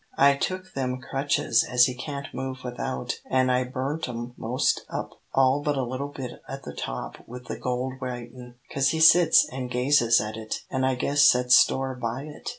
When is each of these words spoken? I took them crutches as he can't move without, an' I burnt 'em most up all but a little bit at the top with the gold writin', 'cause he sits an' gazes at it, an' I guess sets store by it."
I 0.17 0.35
took 0.35 0.73
them 0.73 0.99
crutches 0.99 1.63
as 1.63 1.85
he 1.85 1.93
can't 1.93 2.33
move 2.33 2.63
without, 2.63 3.19
an' 3.29 3.51
I 3.51 3.65
burnt 3.65 4.09
'em 4.09 4.33
most 4.35 4.81
up 4.89 5.21
all 5.31 5.61
but 5.61 5.77
a 5.77 5.83
little 5.85 6.07
bit 6.07 6.41
at 6.49 6.63
the 6.63 6.73
top 6.73 7.17
with 7.27 7.45
the 7.45 7.59
gold 7.59 8.01
writin', 8.01 8.55
'cause 8.73 8.89
he 8.89 8.99
sits 8.99 9.47
an' 9.53 9.67
gazes 9.67 10.19
at 10.19 10.37
it, 10.37 10.63
an' 10.71 10.85
I 10.85 10.95
guess 10.95 11.21
sets 11.29 11.55
store 11.55 11.93
by 11.93 12.23
it." 12.23 12.49